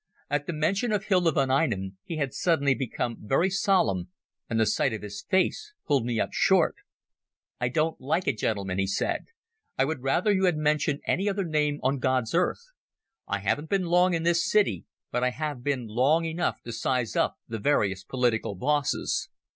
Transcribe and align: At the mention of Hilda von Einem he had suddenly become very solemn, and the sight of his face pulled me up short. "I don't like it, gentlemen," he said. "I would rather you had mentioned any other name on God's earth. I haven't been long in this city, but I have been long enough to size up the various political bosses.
At 0.31 0.47
the 0.47 0.53
mention 0.53 0.91
of 0.91 1.03
Hilda 1.03 1.29
von 1.31 1.51
Einem 1.51 1.99
he 2.03 2.17
had 2.17 2.33
suddenly 2.33 2.73
become 2.73 3.17
very 3.21 3.51
solemn, 3.51 4.09
and 4.49 4.59
the 4.59 4.65
sight 4.65 4.93
of 4.93 5.03
his 5.03 5.21
face 5.29 5.73
pulled 5.85 6.07
me 6.07 6.19
up 6.19 6.29
short. 6.33 6.73
"I 7.59 7.69
don't 7.69 8.01
like 8.01 8.27
it, 8.27 8.39
gentlemen," 8.39 8.79
he 8.79 8.87
said. 8.87 9.25
"I 9.77 9.85
would 9.85 10.01
rather 10.01 10.33
you 10.33 10.45
had 10.45 10.57
mentioned 10.57 11.01
any 11.05 11.29
other 11.29 11.45
name 11.45 11.79
on 11.83 11.99
God's 11.99 12.33
earth. 12.33 12.71
I 13.27 13.41
haven't 13.41 13.69
been 13.69 13.85
long 13.85 14.15
in 14.15 14.23
this 14.23 14.43
city, 14.49 14.85
but 15.11 15.23
I 15.23 15.29
have 15.29 15.63
been 15.63 15.85
long 15.85 16.25
enough 16.25 16.63
to 16.63 16.71
size 16.71 17.15
up 17.15 17.37
the 17.47 17.59
various 17.59 18.03
political 18.03 18.55
bosses. 18.55 19.29